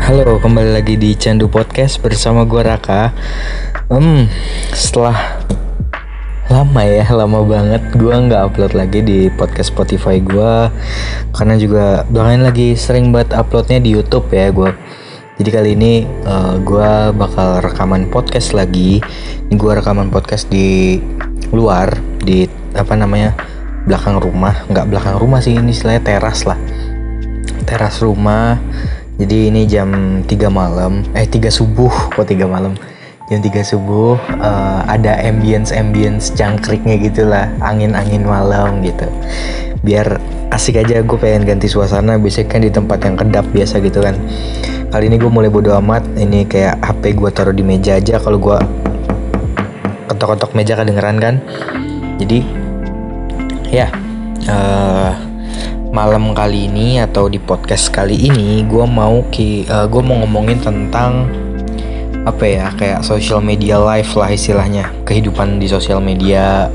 Halo, 0.00 0.40
kembali 0.40 0.72
lagi 0.72 0.96
di 0.96 1.12
Candu 1.12 1.52
Podcast 1.52 2.00
bersama 2.00 2.48
gue 2.48 2.64
Raka. 2.64 3.12
Hmm, 3.92 4.24
setelah 4.72 5.44
lama 6.48 6.80
ya, 6.88 7.04
lama 7.12 7.44
banget 7.44 7.84
gue 7.92 8.08
nggak 8.16 8.40
upload 8.48 8.72
lagi 8.72 9.04
di 9.04 9.28
podcast 9.28 9.68
Spotify 9.68 10.24
gue 10.24 10.72
karena 11.36 11.60
juga 11.60 12.08
belakangan 12.08 12.48
lagi 12.48 12.72
sering 12.72 13.12
banget 13.12 13.36
uploadnya 13.36 13.84
di 13.84 13.92
YouTube 13.92 14.32
ya 14.32 14.48
gue. 14.48 14.72
Jadi 15.36 15.50
kali 15.52 15.70
ini 15.76 16.08
uh, 16.24 16.56
gue 16.56 17.12
bakal 17.12 17.60
rekaman 17.60 18.08
podcast 18.08 18.56
lagi. 18.56 19.04
Ini 19.52 19.60
gue 19.60 19.72
rekaman 19.76 20.08
podcast 20.08 20.48
di 20.48 20.96
luar 21.52 21.92
di 22.24 22.48
apa 22.72 22.96
namanya 22.96 23.36
belakang 23.84 24.16
rumah, 24.16 24.64
nggak 24.72 24.88
belakang 24.88 25.20
rumah 25.20 25.44
sih 25.44 25.52
ini 25.52 25.76
istilahnya 25.76 26.00
teras 26.00 26.48
lah. 26.48 26.56
Teras 27.66 27.98
rumah 27.98 28.62
jadi 29.16 29.48
ini 29.48 29.64
jam 29.64 30.20
3 30.28 30.28
malam, 30.52 31.00
eh 31.16 31.24
3 31.24 31.48
subuh 31.48 31.88
kok 32.12 32.28
3 32.28 32.44
malam. 32.44 32.76
Jam 33.32 33.40
3 33.40 33.64
subuh 33.64 34.20
uh, 34.38 34.84
ada 34.84 35.16
ambience-ambience 35.24 36.36
jangkriknya 36.36 37.00
gitulah, 37.00 37.48
angin-angin 37.64 38.28
malam 38.28 38.84
gitu. 38.84 39.08
Biar 39.80 40.20
asik 40.52 40.84
aja 40.84 41.00
gue 41.00 41.18
pengen 41.18 41.48
ganti 41.48 41.64
suasana, 41.64 42.20
biasanya 42.20 42.46
kan 42.52 42.60
di 42.60 42.68
tempat 42.68 42.98
yang 43.08 43.16
kedap 43.16 43.48
biasa 43.56 43.80
gitu 43.80 44.04
kan. 44.04 44.20
Kali 44.92 45.08
ini 45.08 45.16
gue 45.16 45.32
mulai 45.32 45.48
bodo 45.48 45.72
amat, 45.80 46.04
ini 46.20 46.44
kayak 46.44 46.76
HP 46.84 47.16
gue 47.16 47.30
taruh 47.32 47.56
di 47.56 47.64
meja 47.64 47.96
aja 47.96 48.20
kalau 48.20 48.36
gue 48.36 48.58
ketok-ketok 50.12 50.52
meja 50.52 50.76
kedengeran 50.76 51.16
kan. 51.16 51.34
Jadi 52.20 52.44
ya 53.72 53.88
uh, 54.52 55.25
malam 55.96 56.36
kali 56.36 56.68
ini 56.68 57.00
atau 57.00 57.24
di 57.24 57.40
podcast 57.40 57.88
kali 57.88 58.28
ini 58.28 58.60
gue 58.68 58.84
mau 58.84 59.24
ki 59.32 59.64
uh, 59.64 59.88
gue 59.88 60.02
mau 60.04 60.20
ngomongin 60.20 60.60
tentang 60.60 61.24
apa 62.28 62.44
ya 62.44 62.68
kayak 62.76 63.00
social 63.00 63.40
media 63.40 63.80
life 63.80 64.12
lah 64.12 64.28
istilahnya 64.28 64.92
kehidupan 65.08 65.56
di 65.56 65.64
sosial 65.64 66.04
media. 66.04 66.68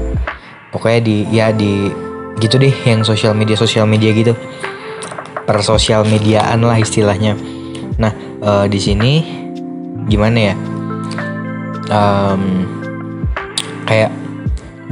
Pokoknya 0.74 1.02
di 1.06 1.18
ya 1.30 1.54
di 1.54 1.94
gitu 2.42 2.58
deh 2.58 2.74
yang 2.82 3.06
sosial 3.06 3.38
media 3.38 3.54
sosial 3.54 3.86
media 3.86 4.10
gitu. 4.10 4.34
Per 5.46 5.58
sosial 5.62 6.02
mediaan 6.10 6.66
lah 6.66 6.82
istilahnya. 6.82 7.38
Nah 8.02 8.18
uh, 8.42 8.66
di 8.66 8.82
sini 8.82 9.22
gimana 10.10 10.50
ya? 10.50 10.56
Um, 11.94 12.66
kayak 13.86 14.10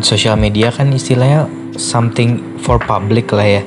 sosial 0.05 0.37
media 0.37 0.69
kan 0.69 0.93
istilahnya 0.93 1.49
something 1.73 2.61
for 2.61 2.77
public 2.77 3.33
lah 3.33 3.57
ya 3.57 3.63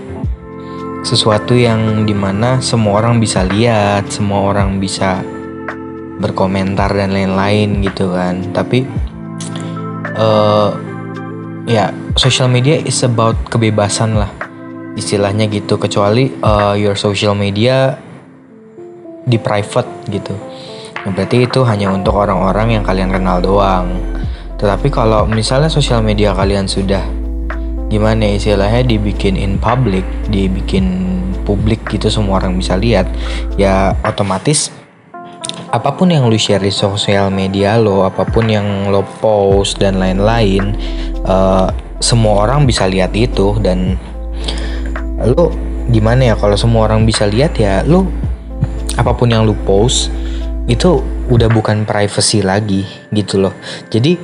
sesuatu 1.02 1.58
yang 1.58 2.06
di 2.06 2.14
mana 2.14 2.62
semua 2.62 3.02
orang 3.02 3.18
bisa 3.18 3.42
lihat, 3.42 4.06
semua 4.08 4.54
orang 4.54 4.78
bisa 4.78 5.20
berkomentar 6.22 6.94
dan 6.94 7.10
lain-lain 7.10 7.82
gitu 7.82 8.14
kan. 8.14 8.54
Tapi 8.54 8.86
uh, 10.14 10.70
ya 11.66 11.90
social 12.14 12.46
media 12.46 12.78
is 12.78 13.02
about 13.02 13.34
kebebasan 13.50 14.14
lah 14.14 14.30
istilahnya 14.94 15.50
gitu. 15.50 15.74
Kecuali 15.76 16.30
uh, 16.40 16.78
your 16.78 16.94
social 16.94 17.34
media 17.34 17.98
di 19.26 19.38
private 19.42 19.90
gitu. 20.06 20.34
Nah, 21.02 21.10
berarti 21.10 21.50
itu 21.50 21.66
hanya 21.66 21.90
untuk 21.90 22.14
orang-orang 22.14 22.78
yang 22.78 22.84
kalian 22.86 23.10
kenal 23.10 23.42
doang. 23.42 23.90
Tetapi 24.54 24.94
kalau 24.94 25.26
misalnya 25.26 25.66
sosial 25.66 25.98
media 25.98 26.30
kalian 26.30 26.70
sudah 26.70 27.02
gimana 27.92 28.24
ya 28.24 28.40
istilahnya 28.40 28.88
dibikin 28.88 29.36
in 29.36 29.60
public 29.60 30.08
dibikin 30.32 31.12
publik 31.44 31.84
gitu 31.92 32.08
semua 32.08 32.40
orang 32.40 32.56
bisa 32.56 32.80
lihat 32.80 33.04
ya 33.60 33.92
otomatis 34.00 34.72
apa 35.72 35.92
pun 35.92 36.12
yang 36.12 36.28
lu 36.28 36.36
share 36.36 36.60
di 36.60 36.72
sosial 36.72 37.28
media 37.28 37.76
lo 37.76 38.04
apa 38.08 38.24
pun 38.24 38.48
yang 38.48 38.88
lo 38.88 39.04
post 39.20 39.80
dan 39.80 40.00
lain-lain 40.00 40.76
uh, 41.24 41.68
semua 42.02 42.44
orang 42.44 42.66
bisa 42.66 42.84
lihat 42.90 43.14
itu. 43.14 43.56
Dan 43.62 43.96
lu 45.22 45.48
gimana 45.88 46.32
ya 46.32 46.34
kalau 46.34 46.58
semua 46.58 46.90
orang 46.90 47.06
bisa 47.06 47.24
lihat 47.24 47.54
ya 47.56 47.86
lu 47.86 48.10
apa 48.98 49.14
pun 49.16 49.30
yang 49.32 49.46
lu 49.46 49.56
post 49.64 50.12
itu 50.68 51.00
udah 51.30 51.48
bukan 51.48 51.88
privacy 51.88 52.42
lagi 52.44 52.84
gitu 53.14 53.40
loh. 53.40 53.54
Jadi 53.88 54.18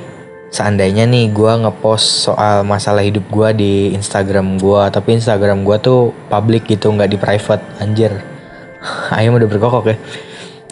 seandainya 0.49 1.05
nih 1.05 1.29
gue 1.29 1.53
ngepost 1.65 2.25
soal 2.29 2.65
masalah 2.65 3.05
hidup 3.05 3.25
gue 3.29 3.49
di 3.53 3.73
Instagram 3.93 4.57
gue 4.57 4.81
tapi 4.89 5.17
Instagram 5.17 5.61
gue 5.61 5.77
tuh 5.77 6.09
public 6.27 6.65
gitu 6.65 6.89
nggak 6.89 7.09
di 7.09 7.17
private 7.17 7.63
anjir. 7.81 8.13
Ayam 9.17 9.37
udah 9.37 9.47
berkokok 9.49 9.85
ya. 9.93 9.97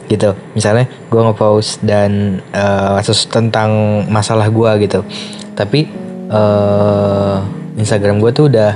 Gitu. 0.08 0.30
Misalnya 0.58 0.90
gue 0.90 1.22
ngepost 1.22 1.84
dan 1.86 2.42
uh, 2.56 2.98
tentang 3.30 4.04
masalah 4.10 4.50
gue 4.50 4.90
gitu. 4.90 5.06
Tapi 5.54 5.86
uh, 6.34 7.46
Instagram 7.78 8.18
gue 8.18 8.32
tuh 8.34 8.46
udah 8.50 8.74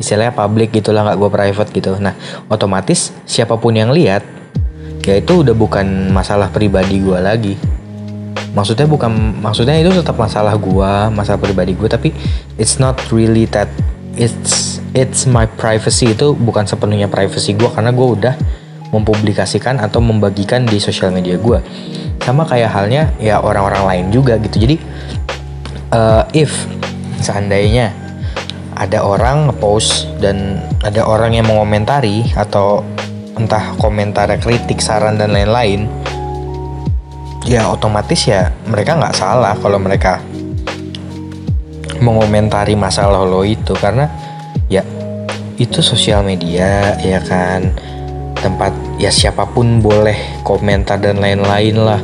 istilahnya 0.00 0.32
public 0.32 0.72
gitulah 0.72 1.04
nggak 1.04 1.18
gue 1.18 1.30
private 1.30 1.70
gitu. 1.74 1.90
Nah 1.98 2.14
otomatis 2.46 3.10
siapa 3.26 3.58
pun 3.58 3.74
yang 3.74 3.90
lihat 3.90 4.22
ya 5.00 5.18
itu 5.18 5.42
udah 5.42 5.56
bukan 5.56 6.12
masalah 6.14 6.52
pribadi 6.52 7.02
gue 7.02 7.18
lagi 7.18 7.54
maksudnya 8.50 8.86
bukan 8.90 9.38
maksudnya 9.38 9.78
itu 9.78 9.94
tetap 9.94 10.18
masalah 10.18 10.58
gua 10.58 11.06
masalah 11.12 11.38
pribadi 11.38 11.78
gue 11.78 11.86
tapi 11.86 12.10
it's 12.58 12.82
not 12.82 12.98
really 13.14 13.46
that 13.46 13.70
it's 14.18 14.80
it's 14.94 15.26
my 15.26 15.46
privacy. 15.46 16.14
Itu 16.14 16.34
bukan 16.34 16.66
sepenuhnya 16.66 17.06
privacy 17.06 17.54
gua 17.54 17.70
karena 17.70 17.90
gua 17.94 18.08
udah 18.16 18.34
mempublikasikan 18.90 19.78
atau 19.78 20.02
membagikan 20.02 20.66
di 20.66 20.82
sosial 20.82 21.14
media 21.14 21.38
gua. 21.38 21.62
Sama 22.20 22.44
kayak 22.46 22.70
halnya 22.70 23.02
ya 23.22 23.38
orang-orang 23.40 23.86
lain 23.86 24.04
juga 24.12 24.36
gitu. 24.42 24.60
Jadi 24.60 24.76
uh, 25.94 26.26
if 26.34 26.50
seandainya 27.22 27.94
ada 28.74 29.04
orang 29.04 29.52
post 29.60 30.08
dan 30.18 30.64
ada 30.80 31.04
orang 31.04 31.36
yang 31.36 31.46
mengomentari 31.48 32.24
atau 32.32 32.80
entah 33.36 33.76
komentar 33.76 34.28
kritik 34.40 34.80
saran 34.80 35.16
dan 35.20 35.32
lain-lain 35.32 35.88
ya 37.48 37.72
otomatis 37.72 38.28
ya 38.28 38.52
mereka 38.68 38.96
nggak 38.96 39.16
salah 39.16 39.56
kalau 39.56 39.80
mereka 39.80 40.20
mengomentari 42.00 42.74
masalah 42.74 43.22
lo 43.22 43.44
itu. 43.44 43.76
Karena 43.76 44.08
ya 44.66 44.82
itu 45.60 45.84
sosial 45.84 46.24
media 46.24 46.96
ya 46.98 47.20
kan? 47.22 47.70
Tempat 48.40 48.72
ya 48.96 49.12
siapa 49.12 49.44
pun 49.44 49.84
boleh 49.84 50.42
komentar 50.42 50.96
dan 50.96 51.20
lain-lain 51.20 51.76
lah. 51.76 52.00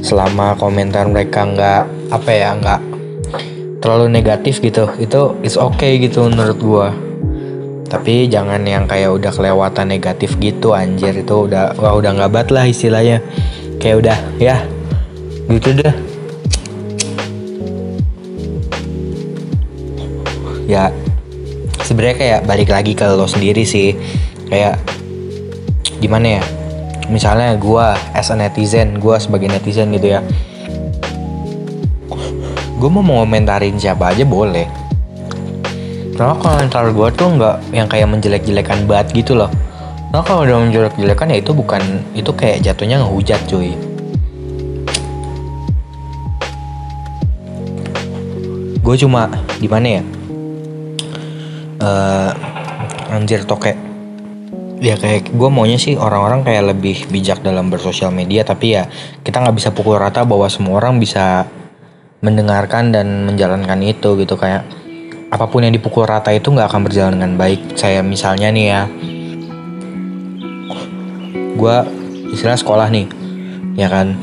Selama 0.00 0.56
komentar 0.56 1.04
mereka 1.06 1.44
nggak 1.44 1.82
apa 2.08 2.30
ya 2.32 2.56
nggak 2.56 2.80
terlalu 3.78 4.10
negatif 4.10 4.58
gitu 4.58 4.90
itu 4.98 5.38
is 5.44 5.60
okay 5.60 6.00
gitu 6.00 6.26
menurut 6.26 6.58
gua. 6.58 6.88
Tapi 7.88 8.28
jangan 8.28 8.60
yang 8.68 8.84
kayak 8.84 9.16
udah 9.16 9.32
kelewatan 9.32 9.88
negatif 9.88 10.36
gitu 10.40 10.76
anjir. 10.76 11.12
Itu 11.12 11.48
udah 11.48 11.76
wah 11.76 11.96
udah 11.96 12.16
nggak 12.16 12.32
bat 12.32 12.48
lah 12.52 12.64
istilahnya 12.68 13.20
kayak 13.78 13.96
udah 14.04 14.18
ya. 14.42 14.56
Gitu 15.48 15.72
deh. 15.78 15.94
Ya 20.68 20.92
sebenarnya 21.80 22.16
kayak 22.20 22.40
balik 22.44 22.68
lagi 22.68 22.92
ke 22.92 23.06
lo 23.08 23.24
sendiri 23.24 23.64
sih. 23.64 23.96
Kayak 24.52 24.76
gimana 26.02 26.38
ya? 26.38 26.42
Misalnya 27.08 27.56
gue 27.56 27.86
as 28.12 28.28
a 28.28 28.36
netizen 28.36 29.00
gue 29.00 29.16
sebagai 29.16 29.48
netizen 29.48 29.88
gitu 29.96 30.12
ya. 30.18 30.20
Gue 32.78 32.90
mau 32.92 33.02
ngomentarin 33.02 33.80
siapa 33.80 34.12
aja 34.12 34.28
boleh. 34.28 34.68
Karena 36.18 36.34
komentar 36.36 36.84
gue 36.92 37.08
tuh 37.14 37.28
nggak 37.38 37.56
yang 37.72 37.88
kayak 37.88 38.10
menjelek-jelekan 38.10 38.90
banget 38.90 39.22
gitu 39.22 39.38
loh 39.38 39.48
Nah 40.08 40.24
kalau 40.24 40.48
udah 40.48 40.56
menjelek-jelekan 40.64 41.28
ya 41.28 41.36
itu 41.36 41.52
bukan 41.52 41.82
itu 42.16 42.32
kayak 42.32 42.64
jatuhnya 42.64 43.04
ngehujat 43.04 43.44
cuy. 43.44 43.76
Gue 48.80 48.96
cuma 48.96 49.28
gimana 49.60 50.00
ya? 50.00 50.02
Uh, 51.76 52.32
anjir 53.12 53.44
toke. 53.44 53.76
Ya 54.80 54.96
kayak 54.96 55.28
gue 55.28 55.48
maunya 55.52 55.76
sih 55.76 56.00
orang-orang 56.00 56.40
kayak 56.40 56.72
lebih 56.72 57.04
bijak 57.12 57.44
dalam 57.44 57.68
bersosial 57.68 58.08
media 58.08 58.48
tapi 58.48 58.80
ya 58.80 58.88
kita 59.20 59.44
nggak 59.44 59.60
bisa 59.60 59.76
pukul 59.76 60.00
rata 60.00 60.24
bahwa 60.24 60.48
semua 60.48 60.80
orang 60.80 60.96
bisa 60.96 61.44
mendengarkan 62.24 62.96
dan 62.96 63.28
menjalankan 63.28 63.76
itu 63.84 64.16
gitu 64.24 64.40
kayak 64.40 64.64
apa 65.28 65.44
pun 65.52 65.68
yang 65.68 65.74
dipukul 65.76 66.08
rata 66.08 66.32
itu 66.32 66.48
nggak 66.48 66.72
akan 66.72 66.80
berjalan 66.88 67.12
dengan 67.20 67.36
baik. 67.36 67.76
Saya 67.76 68.00
misalnya 68.00 68.48
nih 68.48 68.66
ya 68.72 68.82
gue 71.58 71.76
istilah 72.30 72.54
sekolah 72.54 72.86
nih 72.88 73.06
ya 73.74 73.90
kan? 73.90 74.14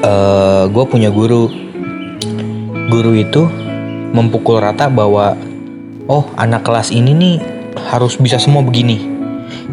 Uh, 0.00 0.08
eh, 0.08 0.64
gue 0.68 0.84
punya 0.84 1.08
guru. 1.08 1.48
Guru 2.92 3.16
itu 3.16 3.48
memukul 4.12 4.60
rata 4.60 4.92
bahwa 4.92 5.32
oh 6.08 6.28
anak 6.36 6.60
kelas 6.60 6.92
ini 6.92 7.16
nih 7.16 7.36
harus 7.88 8.20
bisa 8.20 8.36
semua 8.36 8.60
begini. 8.60 9.00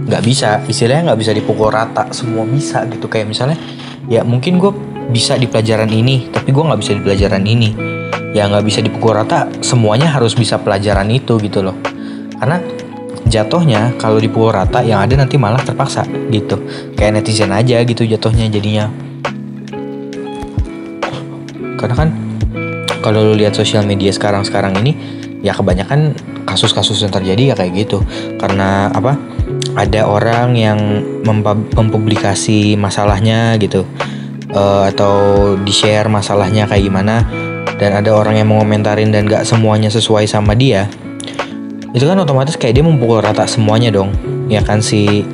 Nggak 0.07 0.23
bisa 0.23 0.49
istilahnya 0.67 1.11
nggak 1.11 1.19
bisa 1.19 1.31
dipukul 1.35 1.71
rata 1.71 2.07
semua 2.15 2.47
bisa 2.47 2.87
gitu. 2.87 3.11
Kayak 3.11 3.27
misalnya 3.31 3.57
ya 4.07 4.23
mungkin 4.23 4.59
gue 4.59 4.71
bisa 5.09 5.35
di 5.35 5.49
pelajaran 5.49 5.89
ini 5.89 6.31
tapi 6.31 6.55
gue 6.55 6.63
nggak 6.63 6.79
bisa 6.79 6.91
di 6.95 7.01
pelajaran 7.03 7.43
ini. 7.43 7.69
Ya 8.31 8.45
nggak 8.47 8.63
bisa 8.63 8.79
dipukul 8.79 9.19
rata 9.19 9.51
semuanya 9.59 10.11
harus 10.15 10.37
bisa 10.37 10.55
pelajaran 10.61 11.11
itu 11.11 11.35
gitu 11.43 11.59
loh. 11.59 11.75
Karena 12.39 12.63
jatuhnya 13.29 13.93
kalau 14.01 14.17
dipukul 14.17 14.51
rata 14.51 14.81
yang 14.81 15.05
ada 15.05 15.13
nanti 15.13 15.37
malah 15.37 15.61
terpaksa 15.61 16.03
gitu. 16.33 16.57
Kayak 16.97 17.21
netizen 17.21 17.53
aja 17.53 17.79
gitu 17.85 18.03
jatuhnya 18.03 18.49
jadinya. 18.49 18.89
Karena 21.79 21.95
kan 21.95 22.09
kalau 22.99 23.23
lu 23.31 23.33
lihat 23.39 23.55
sosial 23.55 23.87
media 23.87 24.11
sekarang 24.11 24.43
sekarang 24.43 24.75
ini 24.83 24.91
ya 25.39 25.55
kebanyakan 25.55 26.11
kasus-kasus 26.43 26.99
yang 26.99 27.13
terjadi 27.13 27.53
ya 27.53 27.55
kayak 27.55 27.87
gitu. 27.87 28.03
Karena 28.41 28.91
apa? 28.91 29.15
Ada 29.77 30.09
orang 30.09 30.57
yang 30.57 30.79
mempublikasi 31.77 32.75
masalahnya 32.75 33.55
gitu. 33.61 33.85
Uh, 34.49 34.89
atau 34.89 35.13
di 35.61 35.69
share 35.69 36.09
masalahnya 36.09 36.65
kayak 36.65 36.83
gimana. 36.83 37.23
Dan 37.79 37.95
ada 37.95 38.11
orang 38.11 38.35
yang 38.35 38.51
mengomentarin 38.51 39.07
dan 39.07 39.23
gak 39.23 39.47
semuanya 39.47 39.87
sesuai 39.87 40.27
sama 40.27 40.51
dia 40.51 40.91
itu 41.89 42.05
kan 42.05 42.17
otomatis 42.21 42.53
kayak 42.53 42.77
dia 42.77 42.85
memukul 42.85 43.17
rata 43.17 43.49
semuanya 43.49 43.89
dong 43.89 44.13
ya 44.49 44.61
kan? 44.61 44.81
Si 44.81 45.25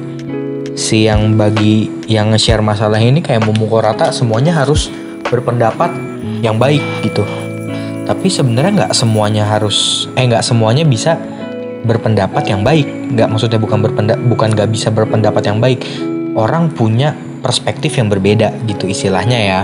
si 0.75 1.07
yang 1.07 1.39
bagi 1.39 1.87
yang 2.07 2.35
nge-share 2.35 2.63
masalah 2.63 2.99
ini 2.99 3.23
kayak 3.23 3.47
memukul 3.47 3.79
rata 3.79 4.11
semuanya 4.11 4.55
harus 4.55 4.91
berpendapat 5.23 5.91
yang 6.43 6.59
baik 6.59 6.83
gitu. 7.03 7.23
Tapi 8.05 8.27
sebenarnya 8.29 8.85
nggak 8.85 8.93
semuanya 8.93 9.43
harus 9.49 10.07
eh 10.13 10.23
nggak 10.23 10.45
semuanya 10.45 10.85
bisa 10.85 11.17
berpendapat 11.83 12.43
yang 12.47 12.61
baik. 12.61 12.85
Nggak 12.85 13.27
maksudnya 13.31 13.59
bukan 13.59 13.79
berpendapat 13.81 14.21
bukan 14.23 14.47
nggak 14.53 14.69
bisa 14.69 14.87
berpendapat 14.93 15.43
yang 15.47 15.57
baik. 15.59 15.81
Orang 16.35 16.71
punya 16.75 17.15
perspektif 17.39 17.95
yang 17.95 18.11
berbeda 18.11 18.51
gitu 18.67 18.91
istilahnya 18.91 19.39
ya. 19.39 19.61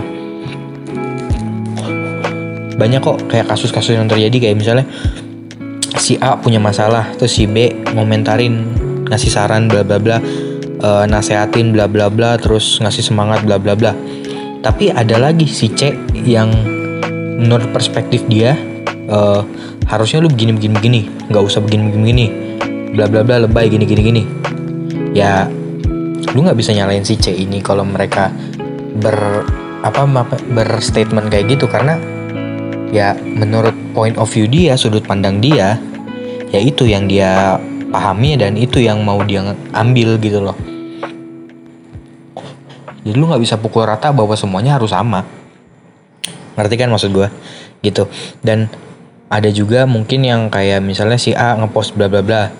Banyak 2.80 3.02
kok 3.04 3.30
kayak 3.30 3.46
kasus-kasus 3.52 3.94
yang 3.94 4.10
terjadi 4.10 4.50
kayak 4.50 4.58
misalnya 4.58 4.86
si 6.01 6.18
A 6.18 6.33
punya 6.42 6.57
masalah 6.57 7.13
terus 7.13 7.38
si 7.38 7.45
B 7.45 7.86
ngomentarin 7.94 8.65
ngasih 9.06 9.30
saran 9.30 9.69
bla 9.69 9.86
bla 9.86 10.01
bla 10.01 10.18
uh, 10.81 11.06
nasehatin 11.06 11.69
bla 11.69 11.86
bla 11.86 12.09
bla 12.09 12.42
terus 12.42 12.81
ngasih 12.81 13.06
semangat 13.06 13.45
bla 13.45 13.62
bla 13.62 13.77
bla. 13.77 13.94
Tapi 14.65 14.89
ada 14.89 15.21
lagi 15.21 15.45
si 15.45 15.69
C 15.69 15.94
yang 16.25 16.50
menurut 17.38 17.69
perspektif 17.69 18.25
dia 18.25 18.57
uh, 19.09 19.45
harusnya 19.86 20.25
lu 20.25 20.30
begini 20.30 20.57
begini 20.57 20.74
begini 20.74 21.01
nggak 21.30 21.44
usah 21.45 21.62
begini 21.62 21.89
begini 21.89 22.01
begini 22.01 22.25
bla 22.97 23.06
bla 23.06 23.21
bla 23.21 23.45
lebay 23.45 23.69
gini 23.69 23.86
gini 23.86 24.01
gini. 24.01 24.24
Ya 25.13 25.45
lu 26.33 26.42
nggak 26.42 26.57
bisa 26.57 26.74
nyalain 26.74 27.06
si 27.06 27.18
C 27.21 27.30
ini 27.30 27.62
kalau 27.62 27.86
mereka 27.86 28.33
ber 28.97 29.45
apa 29.81 30.06
berstatement 30.54 31.30
kayak 31.33 31.57
gitu 31.57 31.65
karena 31.65 31.97
ya 32.94 33.18
menurut 33.18 33.74
point 33.97 34.13
of 34.21 34.30
view 34.30 34.45
dia 34.45 34.77
sudut 34.77 35.01
pandang 35.01 35.42
dia 35.42 35.81
ya 36.51 36.59
itu 36.59 36.83
yang 36.83 37.07
dia 37.07 37.57
pahami 37.92 38.39
dan 38.39 38.56
itu 38.56 38.80
yang 38.80 39.03
mau 39.03 39.19
dia 39.24 39.56
ambil 39.75 40.19
gitu 40.19 40.39
loh. 40.44 40.56
Jadi 43.01 43.18
lu 43.18 43.25
nggak 43.25 43.42
bisa 43.42 43.57
pukul 43.57 43.89
rata 43.89 44.13
bahwa 44.13 44.38
semuanya 44.38 44.77
harus 44.77 44.94
sama. 44.94 45.25
Ngerti 46.53 46.75
kan 46.77 46.92
maksud 46.92 47.09
gue 47.12 47.27
gitu. 47.81 48.06
Dan 48.45 48.69
ada 49.31 49.50
juga 49.50 49.89
mungkin 49.89 50.21
yang 50.21 50.51
kayak 50.51 50.83
misalnya 50.83 51.18
si 51.18 51.33
A 51.33 51.57
ngepost 51.57 51.98
bla 51.98 52.12
bla 52.12 52.21
bla 52.21 52.54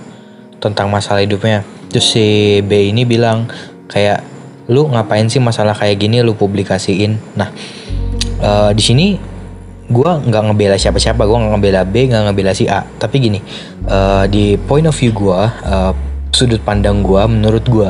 tentang 0.58 0.90
masalah 0.90 1.22
hidupnya. 1.22 1.62
Terus 1.92 2.16
si 2.16 2.60
B 2.66 2.90
ini 2.90 3.06
bilang 3.06 3.52
kayak 3.92 4.24
lu 4.72 4.88
ngapain 4.88 5.28
sih 5.28 5.44
masalah 5.44 5.76
kayak 5.78 6.00
gini 6.02 6.24
lu 6.26 6.34
publikasiin? 6.34 7.22
Nah 7.38 7.52
uh, 8.42 8.72
di 8.74 8.82
sini 8.82 9.31
gue 9.92 10.12
nggak 10.32 10.44
ngebela 10.48 10.76
siapa-siapa 10.80 11.28
gue 11.28 11.38
nggak 11.38 11.52
ngebela 11.60 11.82
B 11.84 11.96
nggak 12.08 12.24
ngebela 12.32 12.52
si 12.56 12.66
A. 12.72 12.88
Tapi 12.88 13.16
gini 13.20 13.40
uh, 13.92 14.26
di 14.26 14.56
point 14.56 14.88
of 14.88 14.96
view 14.96 15.12
gue 15.12 15.40
uh, 15.68 15.92
sudut 16.32 16.64
pandang 16.64 17.04
gue 17.04 17.22
menurut 17.28 17.68
gue 17.68 17.90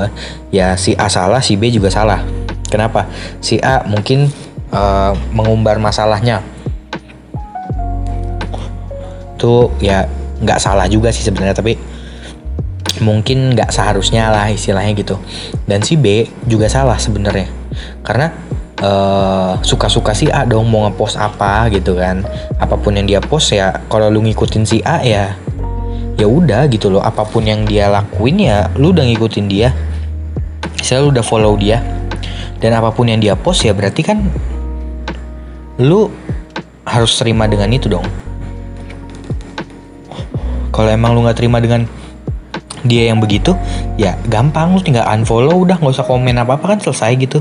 ya 0.50 0.74
si 0.74 0.98
A 0.98 1.08
salah 1.08 1.40
si 1.40 1.56
B 1.56 1.70
juga 1.70 1.94
salah. 1.94 2.26
Kenapa? 2.68 3.06
Si 3.40 3.62
A 3.62 3.86
mungkin 3.86 4.28
uh, 4.74 5.14
mengumbar 5.32 5.78
masalahnya. 5.78 6.42
Tuh 9.38 9.70
ya 9.78 10.10
nggak 10.42 10.58
salah 10.58 10.90
juga 10.90 11.14
sih 11.14 11.22
sebenarnya 11.22 11.54
tapi 11.54 11.78
mungkin 13.02 13.58
nggak 13.58 13.74
seharusnya 13.74 14.30
lah 14.34 14.50
istilahnya 14.50 14.94
gitu. 14.98 15.16
Dan 15.70 15.86
si 15.86 15.96
B 15.98 16.26
juga 16.50 16.66
salah 16.66 16.98
sebenarnya. 16.98 17.50
Karena 18.02 18.51
uh, 18.82 19.56
suka-suka 19.62 20.12
si 20.12 20.28
A 20.34 20.44
dong 20.44 20.68
mau 20.68 20.90
ngepost 20.90 21.16
apa 21.16 21.70
gitu 21.72 21.96
kan. 21.96 22.26
Apa 22.58 22.76
pun 22.76 22.98
yang 22.98 23.08
dia 23.08 23.22
post 23.22 23.54
ya 23.54 23.80
kalau 23.88 24.10
lu 24.10 24.26
ngikutin 24.26 24.64
si 24.66 24.82
A 24.84 25.02
ya 25.06 25.38
ya 26.18 26.28
udah 26.28 26.68
gitu 26.68 26.90
loh. 26.90 27.02
Apa 27.02 27.24
pun 27.24 27.46
yang 27.46 27.64
dia 27.64 27.88
lakuin 27.88 28.42
ya 28.42 28.68
lu 28.76 28.92
udah 28.92 29.06
ngikutin 29.06 29.46
dia. 29.48 29.70
Saya 30.82 31.06
udah 31.06 31.22
follow 31.22 31.54
dia 31.56 31.80
dan 32.62 32.78
apa 32.78 32.94
pun 32.94 33.10
yang 33.10 33.22
dia 33.22 33.34
post 33.38 33.66
ya 33.66 33.74
berarti 33.74 34.02
kan 34.06 34.22
lu 35.82 36.10
harus 36.86 37.14
terima 37.18 37.46
dengan 37.46 37.70
itu 37.74 37.90
dong. 37.90 38.06
Kalau 40.74 40.90
emang 40.90 41.14
lu 41.14 41.26
nggak 41.26 41.38
terima 41.38 41.62
dengan 41.62 41.86
dia 42.82 43.14
yang 43.14 43.22
begitu 43.22 43.54
ya 43.94 44.18
gampang 44.26 44.74
lu 44.74 44.82
tinggal 44.82 45.06
unfollow 45.06 45.62
udah 45.62 45.78
nggak 45.78 45.94
usah 45.94 46.08
komen 46.08 46.34
apa 46.42 46.58
apa 46.58 46.66
kan 46.66 46.80
selesai 46.82 47.14
gitu 47.22 47.40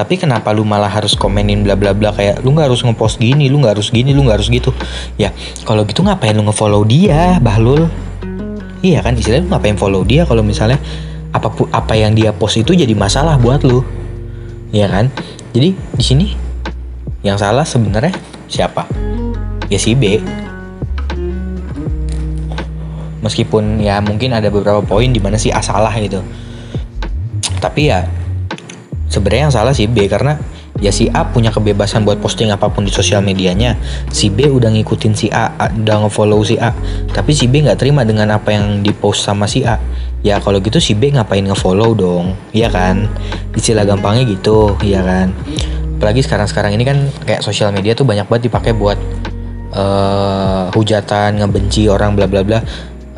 tapi 0.00 0.16
kenapa 0.16 0.56
lu 0.56 0.64
malah 0.64 0.88
harus 0.88 1.12
komenin 1.12 1.60
bla 1.60 1.76
bla 1.76 1.92
bla 1.92 2.16
kayak 2.16 2.40
lu 2.40 2.56
nggak 2.56 2.72
harus 2.72 2.80
ngepost 2.80 3.20
gini 3.20 3.52
lu 3.52 3.60
nggak 3.60 3.76
harus 3.76 3.92
gini 3.92 4.16
lu 4.16 4.24
nggak 4.24 4.40
harus 4.40 4.48
gitu 4.48 4.72
ya 5.20 5.28
kalau 5.68 5.84
gitu 5.84 6.00
ngapain 6.00 6.32
lu 6.32 6.40
ngefollow 6.48 6.80
dia 6.88 7.36
bahlul 7.44 7.92
iya 8.80 9.04
kan 9.04 9.12
istilahnya 9.12 9.44
lu 9.44 9.50
ngapain 9.52 9.76
follow 9.76 10.00
dia 10.08 10.24
kalau 10.24 10.40
misalnya 10.40 10.80
apa 11.36 11.52
apa 11.76 11.92
yang 12.00 12.16
dia 12.16 12.32
post 12.32 12.56
itu 12.56 12.72
jadi 12.72 12.96
masalah 12.96 13.36
buat 13.36 13.60
lu 13.60 13.84
ya 14.72 14.88
kan 14.88 15.12
jadi 15.52 15.76
di 15.76 16.04
sini 16.04 16.26
yang 17.20 17.36
salah 17.36 17.66
sebenarnya 17.66 18.16
siapa? 18.48 18.88
Ya 19.68 19.78
si 19.78 19.92
B. 19.92 20.22
Meskipun 23.20 23.84
ya 23.84 24.00
mungkin 24.00 24.32
ada 24.32 24.48
beberapa 24.48 24.80
poin 24.80 25.12
di 25.12 25.20
mana 25.20 25.36
si 25.36 25.52
A 25.52 25.60
salah 25.60 25.92
gitu. 26.00 26.24
Tapi 27.60 27.92
ya 27.92 28.08
sebenarnya 29.10 29.50
yang 29.50 29.54
salah 29.54 29.74
si 29.74 29.90
B 29.90 30.06
karena 30.06 30.38
ya 30.78 30.94
si 30.94 31.10
A 31.10 31.26
punya 31.28 31.50
kebebasan 31.50 32.06
buat 32.06 32.22
posting 32.22 32.48
apa 32.54 32.70
pun 32.70 32.86
di 32.86 32.92
sosial 32.94 33.20
medianya. 33.20 33.76
Si 34.08 34.30
B 34.30 34.48
udah 34.48 34.70
ngikutin 34.72 35.12
si 35.12 35.26
A 35.28 35.52
udah 35.66 36.06
ngefollow 36.06 36.40
si 36.46 36.56
A. 36.56 36.72
Tapi 37.10 37.34
si 37.34 37.50
B 37.50 37.66
nggak 37.66 37.82
terima 37.82 38.06
dengan 38.06 38.30
apa 38.32 38.54
yang 38.54 38.80
dipost 38.80 39.26
sama 39.26 39.50
si 39.50 39.66
A. 39.66 39.76
Ya 40.22 40.38
kalau 40.38 40.62
gitu 40.62 40.78
si 40.78 40.96
B 40.96 41.12
ngapain 41.12 41.44
ngefollow 41.44 41.92
dong? 41.92 42.38
Ya 42.54 42.70
kan? 42.70 43.10
Istilah 43.52 43.84
gampangnya 43.84 44.24
gitu 44.24 44.78
ya 44.80 45.02
kan? 45.04 45.34
Apalagi 46.00 46.24
sekarang-sekarang 46.24 46.72
ini 46.78 46.84
kan 46.88 46.96
kayak 47.28 47.44
sosial 47.44 47.74
media 47.76 47.92
tuh 47.92 48.08
banyak 48.08 48.24
banget 48.24 48.48
dipakai 48.48 48.72
buat 48.72 48.96
uh, 49.76 50.72
hujatan 50.72 51.44
ngebenci 51.44 51.92
orang 51.92 52.16
bla 52.16 52.24
bla 52.24 52.40
bla. 52.40 52.62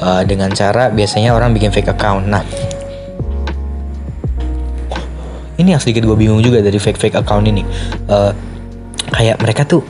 Uh, 0.03 0.25
dengan 0.27 0.51
cara 0.51 0.91
biasanya 0.91 1.31
orang 1.31 1.55
bikin 1.55 1.71
fake 1.71 1.95
account. 1.95 2.27
Nah 2.27 2.43
ini 5.63 5.79
yang 5.79 5.83
sedikit 5.83 6.05
gue 6.05 6.19
bingung 6.19 6.43
juga 6.43 6.59
dari 6.59 6.77
fake 6.77 6.99
fake 6.99 7.17
account 7.23 7.47
ini. 7.47 7.63
Uh, 8.11 8.35
kayak 9.15 9.39
mereka 9.39 9.63
tuh 9.63 9.87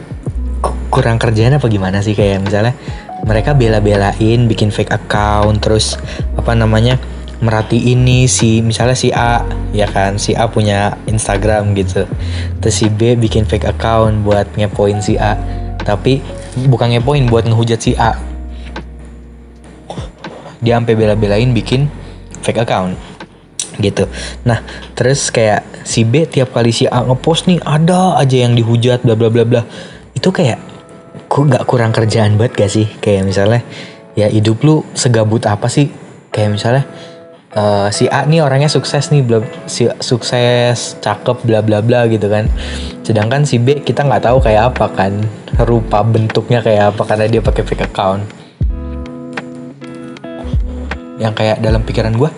kurang 0.93 1.17
kerjaan 1.17 1.57
apa 1.57 1.67
gimana 1.73 2.05
sih? 2.05 2.13
Kayak 2.13 2.45
misalnya 2.45 2.77
mereka 3.25 3.57
bela-belain 3.57 4.45
bikin 4.47 4.69
fake 4.69 4.93
account 4.93 5.65
terus 5.65 5.97
apa 6.37 6.53
namanya 6.53 7.01
merhati 7.43 7.91
ini 7.91 8.31
si 8.31 8.63
misalnya 8.63 8.95
si 8.95 9.09
A 9.11 9.43
ya 9.73 9.89
kan? 9.89 10.21
Si 10.21 10.37
A 10.37 10.47
punya 10.47 10.95
Instagram 11.09 11.73
gitu. 11.75 12.05
Terus 12.61 12.75
si 12.77 12.87
B 12.93 13.17
bikin 13.17 13.49
fake 13.49 13.67
account 13.67 14.23
buat 14.23 14.47
ngepoin 14.55 15.01
si 15.01 15.17
A. 15.17 15.35
Tapi 15.83 16.23
bukan 16.69 16.93
ngepoin 16.95 17.27
buat 17.27 17.49
ngehujat 17.49 17.81
si 17.81 17.97
A. 17.97 18.15
Dia 20.63 20.79
sampai 20.79 20.95
bela-belain 20.95 21.51
bikin 21.51 21.91
fake 22.43 22.63
account 22.63 22.95
gitu. 23.81 24.09
Nah 24.45 24.61
terus 24.93 25.33
kayak 25.33 25.65
si 25.87 26.05
B 26.05 26.27
tiap 26.27 26.53
kali 26.53 26.75
si 26.75 26.85
A 26.91 27.05
ngepost 27.07 27.49
nih 27.49 27.61
ada 27.65 28.19
aja 28.19 28.37
yang 28.45 28.53
dihujat 28.59 29.07
bla 29.07 29.15
bla 29.15 29.29
bla 29.33 29.45
bla. 29.47 29.63
Itu 30.13 30.35
kayak 30.35 30.61
kok 31.29 31.49
nggak 31.49 31.65
kurang 31.65 31.93
kerjaan 31.97 32.37
banget 32.37 32.53
gak 32.67 32.71
sih? 32.73 32.87
Kayak 33.01 33.33
misalnya 33.33 33.61
ya 34.13 34.29
hidup 34.29 34.61
lu 34.65 34.85
segabut 34.93 35.45
apa 35.49 35.69
sih? 35.73 35.89
Kayak 36.29 36.51
misalnya 36.61 36.85
uh, 37.57 37.89
si 37.89 38.09
A 38.09 38.25
nih 38.29 38.45
orangnya 38.45 38.69
sukses 38.69 39.09
nih 39.13 39.25
bla, 39.25 39.41
si 39.65 39.89
sukses 40.01 41.01
cakep 41.01 41.45
bla 41.45 41.61
bla 41.65 41.81
bla 41.81 42.05
gitu 42.09 42.29
kan. 42.29 42.49
Sedangkan 43.01 43.49
si 43.49 43.57
B 43.57 43.81
kita 43.81 44.05
nggak 44.05 44.29
tahu 44.29 44.39
kayak 44.45 44.77
apa 44.77 44.87
kan 44.93 45.13
rupa 45.65 46.01
bentuknya 46.05 46.61
kayak 46.65 46.97
apa 46.97 47.03
karena 47.05 47.27
dia 47.29 47.41
pakai 47.45 47.63
fake 47.65 47.85
account. 47.89 48.25
Yang 51.21 51.35
kayak 51.39 51.57
dalam 51.63 51.87
pikiran 51.87 52.19
gue 52.19 52.31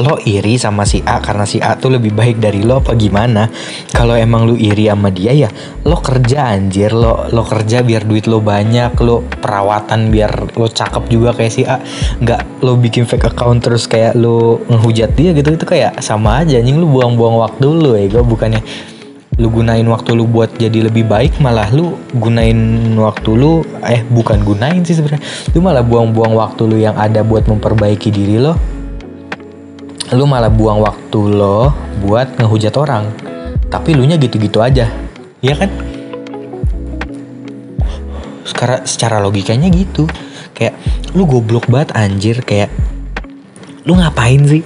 lo 0.00 0.16
iri 0.24 0.56
sama 0.56 0.88
si 0.88 1.04
A 1.04 1.20
karena 1.20 1.44
si 1.44 1.60
A 1.60 1.76
tuh 1.76 1.92
lebih 1.92 2.16
baik 2.16 2.40
dari 2.40 2.64
lo 2.64 2.80
apa 2.80 2.96
gimana? 2.96 3.44
Kalau 3.92 4.16
emang 4.16 4.48
lu 4.48 4.56
iri 4.56 4.88
sama 4.88 5.12
dia 5.12 5.36
ya 5.36 5.50
lo 5.84 6.00
kerja 6.00 6.56
anjir. 6.56 6.96
Lo 6.96 7.28
lo 7.28 7.42
kerja 7.44 7.84
biar 7.84 8.08
duit 8.08 8.24
lo 8.24 8.40
banyak 8.40 8.96
lo 9.04 9.26
perawatan 9.28 10.08
biar 10.08 10.56
lo 10.56 10.66
cakep 10.70 11.04
juga 11.12 11.36
kayak 11.36 11.52
si 11.52 11.62
A. 11.68 11.76
Nggak 12.22 12.64
lo 12.64 12.80
bikin 12.80 13.04
fake 13.04 13.36
account 13.36 13.60
terus 13.60 13.84
kayak 13.84 14.16
lo 14.16 14.64
ngehujat 14.70 15.12
dia 15.12 15.36
gitu 15.36 15.52
itu 15.52 15.64
kayak 15.68 16.00
sama 16.00 16.40
aja. 16.40 16.56
Anjing 16.56 16.80
lu 16.80 16.88
buang-buang 16.88 17.36
waktu 17.36 17.66
lo 17.68 17.92
ya 17.92 18.08
gue 18.08 18.24
bukannya 18.24 18.62
lu 19.40 19.48
gunain 19.48 19.84
waktu 19.88 20.12
lu 20.12 20.28
buat 20.28 20.60
jadi 20.60 20.92
lebih 20.92 21.08
baik 21.08 21.40
malah 21.40 21.72
lu 21.72 21.96
gunain 22.12 22.52
waktu 23.00 23.32
lu 23.32 23.64
eh 23.80 24.04
bukan 24.04 24.44
gunain 24.44 24.84
sih 24.84 24.96
sebenarnya. 24.96 25.24
Lu 25.56 25.64
malah 25.64 25.80
buang-buang 25.84 26.36
waktu 26.36 26.62
lu 26.68 26.76
yang 26.76 26.96
ada 27.00 27.24
buat 27.24 27.48
memperbaiki 27.48 28.12
diri 28.12 28.36
lo 28.40 28.71
lu 30.12 30.28
malah 30.28 30.52
buang 30.52 30.84
waktu 30.84 31.20
lo 31.32 31.72
buat 32.04 32.36
ngehujat 32.36 32.76
orang. 32.76 33.08
Tapi 33.72 33.96
lu 33.96 34.04
nya 34.04 34.20
gitu-gitu 34.20 34.60
aja. 34.60 34.92
Ya 35.40 35.54
kan? 35.56 35.72
Sekarang 38.44 38.84
secara 38.84 39.24
logikanya 39.24 39.72
gitu. 39.72 40.04
Kayak 40.52 40.76
lu 41.16 41.24
goblok 41.24 41.64
banget 41.72 41.96
anjir. 41.96 42.44
Kayak 42.44 42.68
lu 43.88 43.96
ngapain 43.96 44.44
sih 44.44 44.60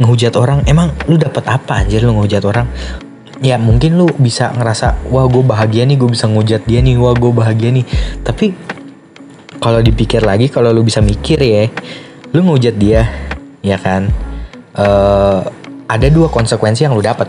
ngehujat 0.00 0.32
orang? 0.40 0.64
Emang 0.64 0.96
lu 1.04 1.20
dapat 1.20 1.44
apa 1.44 1.84
anjir 1.84 2.00
lu 2.00 2.16
ngehujat 2.16 2.42
orang? 2.48 2.64
Ya 3.44 3.60
mungkin 3.60 4.00
lu 4.00 4.08
bisa 4.16 4.50
ngerasa 4.56 5.12
wah 5.12 5.28
gue 5.28 5.44
bahagia 5.44 5.84
nih 5.84 6.00
gue 6.00 6.08
bisa 6.08 6.24
ngehujat 6.32 6.64
dia 6.64 6.80
nih. 6.80 6.96
Wah 6.96 7.12
gue 7.12 7.28
bahagia 7.28 7.76
nih. 7.76 7.84
Tapi 8.24 8.56
kalau 9.60 9.84
dipikir 9.84 10.24
lagi 10.24 10.48
kalau 10.48 10.72
lu 10.72 10.80
bisa 10.80 11.04
mikir 11.04 11.44
ya 11.44 11.68
lu 12.32 12.46
ngehujat 12.46 12.74
dia 12.78 13.04
ya 13.60 13.76
kan 13.76 14.27
uh, 14.78 15.42
ada 15.88 16.06
dua 16.08 16.30
konsekuensi 16.30 16.86
yang 16.86 16.94
lu 16.94 17.02
dapat. 17.02 17.26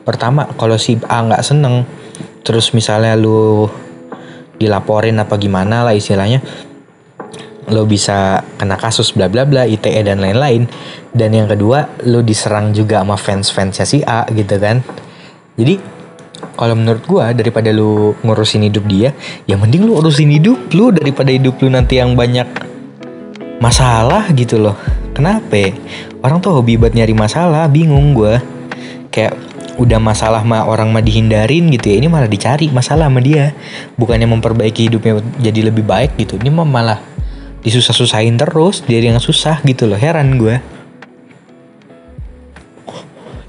Pertama, 0.00 0.48
kalau 0.56 0.74
si 0.80 0.98
A 1.06 1.22
nggak 1.22 1.44
seneng, 1.44 1.86
terus 2.42 2.72
misalnya 2.74 3.14
lu 3.14 3.68
dilaporin 4.56 5.20
apa 5.20 5.38
gimana 5.38 5.86
lah 5.86 5.94
istilahnya, 5.94 6.42
lo 7.70 7.86
bisa 7.86 8.42
kena 8.58 8.74
kasus 8.74 9.14
bla 9.14 9.30
bla 9.30 9.46
bla 9.46 9.68
ITE 9.68 10.02
dan 10.02 10.18
lain-lain. 10.18 10.66
Dan 11.14 11.30
yang 11.36 11.46
kedua, 11.46 12.00
lo 12.08 12.24
diserang 12.26 12.74
juga 12.74 13.04
sama 13.04 13.14
fans-fansnya 13.14 13.86
si 13.86 14.02
A 14.02 14.26
gitu 14.32 14.58
kan. 14.58 14.82
Jadi 15.54 15.78
kalau 16.56 16.74
menurut 16.74 17.04
gua 17.06 17.30
daripada 17.36 17.70
lu 17.70 18.16
ngurusin 18.24 18.66
hidup 18.66 18.88
dia, 18.90 19.12
ya 19.46 19.54
mending 19.60 19.86
lu 19.86 20.00
urusin 20.00 20.32
hidup 20.32 20.72
lu 20.74 20.90
daripada 20.90 21.30
hidup 21.30 21.60
lu 21.60 21.70
nanti 21.70 22.00
yang 22.00 22.16
banyak 22.16 22.69
masalah 23.60 24.26
gitu 24.32 24.56
loh. 24.56 24.74
Kenapa 25.12 25.70
orang 26.24 26.40
tuh 26.40 26.56
hobi 26.56 26.80
buat 26.80 26.96
nyari 26.96 27.12
masalah 27.12 27.68
bingung 27.68 28.16
gue 28.16 28.40
kayak 29.12 29.36
udah 29.76 30.00
masalah 30.00 30.44
mah 30.44 30.68
orang 30.68 30.92
mah 30.92 31.00
dihindarin 31.00 31.72
gitu 31.72 31.92
ya 31.92 31.96
ini 32.00 32.08
malah 32.08 32.26
dicari 32.26 32.72
masalah 32.72 33.06
sama 33.06 33.20
dia. 33.20 33.52
Bukannya 34.00 34.26
memperbaiki 34.26 34.88
hidupnya 34.88 35.20
jadi 35.38 35.68
lebih 35.68 35.84
baik 35.84 36.16
gitu 36.16 36.40
ini 36.40 36.48
mah 36.48 36.66
malah 36.66 36.98
disusah-susahin 37.60 38.40
terus 38.40 38.80
dia 38.88 39.04
yang 39.04 39.20
susah 39.20 39.60
gitu 39.68 39.84
loh 39.84 40.00
heran 40.00 40.40
gue 40.40 40.80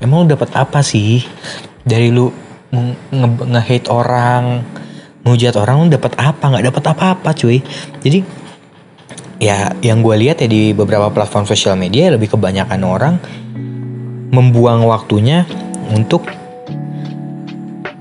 emang 0.01 0.25
lu 0.25 0.33
dapat 0.33 0.49
apa 0.57 0.81
sih? 0.81 1.23
Dari 1.85 2.09
lu 2.11 2.33
nge-hate 3.13 3.87
orang 3.87 4.65
ngujat 5.21 5.53
orang 5.55 5.85
lu 5.85 5.87
dapat 5.93 6.17
apa? 6.17 6.43
Nggak 6.49 6.65
dapat 6.73 6.83
apa-apa 6.91 7.29
cuy. 7.37 7.61
Jadi 8.01 8.40
ya 9.41 9.73
yang 9.81 10.05
gue 10.05 10.15
lihat 10.21 10.45
ya 10.45 10.47
di 10.47 10.69
beberapa 10.77 11.09
platform 11.09 11.49
sosial 11.49 11.73
media 11.73 12.13
lebih 12.13 12.37
kebanyakan 12.37 12.81
orang 12.85 13.15
membuang 14.29 14.85
waktunya 14.85 15.49
untuk 15.89 16.29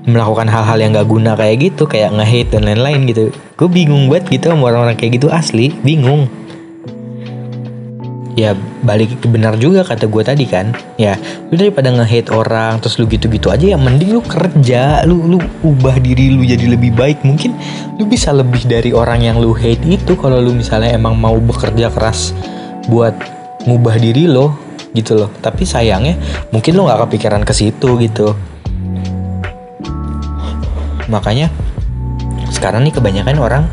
melakukan 0.05 0.49
hal-hal 0.49 0.77
yang 0.77 0.93
gak 0.93 1.09
guna 1.09 1.33
kayak 1.33 1.73
gitu 1.73 1.89
kayak 1.89 2.13
nge-hate 2.13 2.49
dan 2.53 2.65
lain-lain 2.69 3.09
gitu. 3.09 3.23
Gue 3.57 3.69
bingung 3.69 4.05
banget 4.09 4.37
gitu 4.37 4.53
sama 4.53 4.69
orang-orang 4.69 4.97
kayak 4.97 5.17
gitu 5.17 5.27
asli 5.33 5.73
bingung 5.81 6.29
ya 8.39 8.55
balik 8.83 9.19
benar 9.27 9.59
juga 9.59 9.83
kata 9.83 10.07
gue 10.07 10.23
tadi 10.23 10.45
kan. 10.47 10.71
Ya 10.95 11.19
lu 11.51 11.59
daripada 11.59 11.91
nge-hate 11.91 12.31
orang 12.31 12.79
terus 12.79 12.97
lu 12.99 13.05
gitu-gitu 13.07 13.51
aja 13.51 13.75
ya 13.75 13.77
mending 13.77 14.15
lu 14.15 14.21
kerja. 14.23 15.03
Lu 15.07 15.23
lu 15.27 15.37
ubah 15.63 15.99
diri 15.99 16.31
lu 16.31 16.43
jadi 16.45 16.65
lebih 16.71 16.95
baik. 16.95 17.23
Mungkin 17.27 17.55
lu 17.99 18.07
bisa 18.07 18.31
lebih 18.31 18.63
dari 18.67 18.95
orang 18.95 19.23
yang 19.23 19.37
lu 19.39 19.51
hate 19.55 19.83
itu 19.87 20.15
kalau 20.15 20.39
lu 20.39 20.55
misalnya 20.55 20.95
emang 20.95 21.15
mau 21.17 21.35
bekerja 21.37 21.91
keras 21.91 22.35
buat 22.87 23.13
ngubah 23.67 23.95
diri 23.99 24.25
lo 24.27 24.55
gitu 24.95 25.15
loh. 25.15 25.29
Tapi 25.39 25.67
sayangnya 25.67 26.15
mungkin 26.51 26.75
lu 26.75 26.87
nggak 26.87 27.07
kepikiran 27.07 27.43
ke 27.43 27.53
situ 27.55 27.99
gitu. 27.99 28.33
Makanya 31.11 31.51
sekarang 32.51 32.87
nih 32.87 32.95
kebanyakan 32.95 33.37
orang 33.41 33.63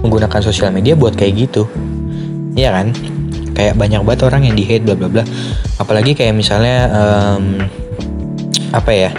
menggunakan 0.00 0.40
sosial 0.40 0.72
media 0.72 0.96
buat 0.96 1.12
kayak 1.12 1.48
gitu. 1.48 1.68
Iya 2.56 2.72
kan 2.74 2.90
kayak 3.54 3.74
banyak 3.76 4.00
banget 4.02 4.20
orang 4.26 4.42
yang 4.46 4.56
di 4.56 4.64
hate 4.64 4.84
bla 4.84 4.96
bla 4.96 5.08
bla. 5.08 5.24
Apalagi 5.80 6.14
kayak 6.14 6.34
misalnya 6.36 6.90
um, 6.90 7.64
apa 8.70 8.90
ya 8.94 9.10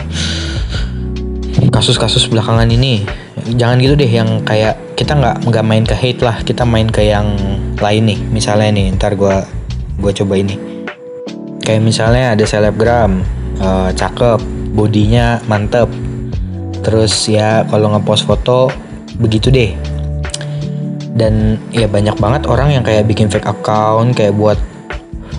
kasus-kasus 1.72 2.28
belakangan 2.32 2.68
ini 2.68 3.04
jangan 3.56 3.80
gitu 3.80 3.96
deh 3.96 4.08
yang 4.08 4.44
kayak 4.44 4.76
kita 4.96 5.18
nggak 5.18 5.36
nggak 5.48 5.66
main 5.66 5.84
ke 5.88 5.96
hate 5.96 6.22
lah 6.22 6.38
kita 6.44 6.64
main 6.68 6.88
ke 6.88 7.08
yang 7.08 7.36
lain 7.82 8.04
nih. 8.08 8.20
Misalnya 8.32 8.70
nih 8.72 8.86
ntar 8.96 9.18
gue 9.18 9.36
gue 10.00 10.12
coba 10.24 10.34
ini. 10.38 10.56
Kayak 11.62 11.82
misalnya 11.86 12.34
ada 12.34 12.44
selebgram 12.46 13.22
uh, 13.62 13.90
cakep 13.94 14.40
bodinya 14.74 15.42
mantep. 15.46 15.90
Terus 16.82 17.14
ya 17.30 17.62
kalau 17.70 17.94
ngepost 17.94 18.26
foto 18.26 18.74
begitu 19.22 19.54
deh 19.54 19.91
dan 21.16 21.60
ya 21.76 21.88
banyak 21.92 22.16
banget 22.18 22.48
orang 22.48 22.72
yang 22.72 22.84
kayak 22.84 23.04
bikin 23.08 23.28
fake 23.28 23.48
account 23.48 24.16
kayak 24.16 24.32
buat 24.36 24.58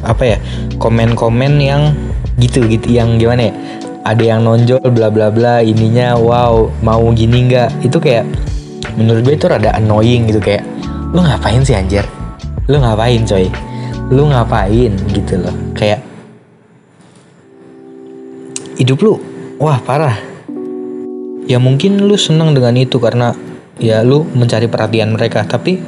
apa 0.02 0.36
ya 0.36 0.38
komen-komen 0.82 1.62
yang 1.62 1.94
gitu 2.36 2.64
gitu 2.66 2.90
yang 2.90 3.16
gimana 3.16 3.48
ya 3.48 3.54
ada 4.02 4.22
yang 4.22 4.42
nonjol 4.42 4.82
bla 4.90 5.08
bla 5.14 5.30
bla 5.30 5.62
ininya 5.62 6.18
wow 6.18 6.66
mau 6.82 7.02
gini 7.14 7.46
nggak? 7.46 7.86
Itu 7.86 8.02
kayak 8.02 8.26
menurut 8.98 9.22
gue 9.22 9.34
itu 9.38 9.46
rada 9.46 9.78
annoying 9.78 10.26
gitu 10.26 10.42
kayak 10.42 10.66
lu 11.14 11.22
ngapain 11.22 11.62
sih 11.62 11.78
anjir? 11.78 12.02
Lu 12.66 12.82
ngapain 12.82 13.22
coy? 13.22 13.46
Lu 14.10 14.26
ngapain? 14.26 14.92
Gitu 15.14 15.34
loh. 15.38 15.54
Kayak 15.78 16.02
hidup 18.74 18.98
lu 19.06 19.22
wah 19.62 19.78
parah. 19.78 20.18
Ya 21.46 21.62
mungkin 21.62 22.02
lu 22.02 22.18
seneng 22.18 22.58
dengan 22.58 22.74
itu 22.74 22.98
karena 22.98 23.34
ya 23.82 24.06
lu 24.06 24.22
mencari 24.22 24.70
perhatian 24.70 25.10
mereka 25.10 25.42
tapi 25.42 25.82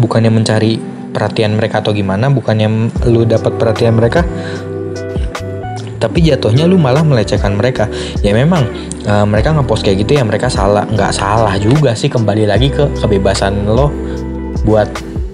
bukannya 0.00 0.32
mencari 0.32 0.80
perhatian 1.12 1.60
mereka 1.60 1.84
atau 1.84 1.92
gimana 1.92 2.32
bukannya 2.32 2.90
lu 3.06 3.28
dapat 3.28 3.54
perhatian 3.60 3.94
mereka 3.94 4.24
tapi 6.04 6.20
jatuhnya 6.20 6.68
lu 6.68 6.76
malah 6.76 7.00
melecehkan 7.00 7.56
mereka. 7.56 7.88
Ya 8.20 8.36
memang 8.36 8.68
uh, 9.08 9.24
mereka 9.24 9.56
ngepost 9.56 9.88
kayak 9.88 10.04
gitu 10.04 10.20
ya 10.20 10.22
mereka 10.28 10.52
salah. 10.52 10.84
Nggak 10.84 11.16
salah 11.16 11.56
juga 11.56 11.96
sih 11.96 12.12
kembali 12.12 12.44
lagi 12.44 12.68
ke 12.68 12.92
kebebasan 13.00 13.64
lo 13.64 13.88
buat 14.68 14.84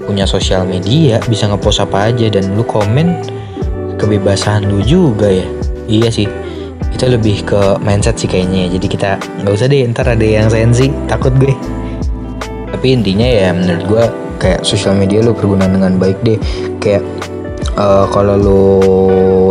punya 0.06 0.30
sosial 0.30 0.62
media 0.62 1.18
bisa 1.26 1.50
ngepost 1.50 1.82
apa 1.82 2.14
aja 2.14 2.30
dan 2.30 2.54
lu 2.54 2.62
komen 2.62 3.18
kebebasan 3.98 4.70
lu 4.70 4.78
juga 4.86 5.26
ya. 5.26 5.46
Iya 5.90 6.08
sih 6.14 6.30
itu 6.90 7.04
lebih 7.06 7.46
ke 7.46 7.60
mindset 7.80 8.18
sih 8.18 8.28
kayaknya 8.28 8.66
ya. 8.66 8.68
jadi 8.76 8.86
kita 8.86 9.10
nggak 9.42 9.54
usah 9.54 9.66
deh 9.70 9.86
ntar 9.94 10.06
ada 10.10 10.26
yang 10.26 10.50
sensi 10.50 10.90
takut 11.06 11.32
gue. 11.38 11.54
Tapi 12.70 12.86
intinya 12.96 13.26
ya 13.26 13.50
menurut 13.54 13.84
gue 13.86 14.04
kayak 14.40 14.60
sosial 14.64 14.96
media 14.96 15.20
lo 15.20 15.36
pergunakan 15.36 15.70
dengan 15.70 15.92
baik 16.00 16.18
deh. 16.24 16.38
Kayak 16.80 17.04
uh, 17.76 18.06
kalau 18.08 18.34
lo 18.36 18.62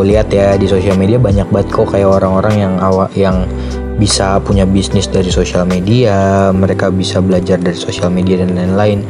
lihat 0.03 0.33
ya 0.33 0.57
di 0.57 0.65
sosial 0.65 0.97
media 0.97 1.21
banyak 1.21 1.47
banget 1.49 1.69
kok 1.71 1.93
kayak 1.93 2.09
orang-orang 2.09 2.55
yang 2.57 2.73
awak 2.81 3.11
yang 3.13 3.45
bisa 3.99 4.39
punya 4.39 4.63
bisnis 4.63 5.11
dari 5.11 5.27
sosial 5.27 5.67
media 5.67 6.49
mereka 6.55 6.87
bisa 6.87 7.19
belajar 7.19 7.59
dari 7.59 7.75
sosial 7.75 8.09
media 8.09 8.41
dan 8.41 8.55
lain-lain. 8.55 9.03